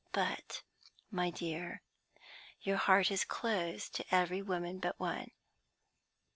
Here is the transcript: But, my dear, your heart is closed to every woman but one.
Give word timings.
But, 0.13 0.63
my 1.11 1.29
dear, 1.29 1.83
your 2.59 2.77
heart 2.77 3.11
is 3.11 3.23
closed 3.23 3.93
to 3.93 4.05
every 4.09 4.41
woman 4.41 4.79
but 4.79 4.99
one. 4.99 5.29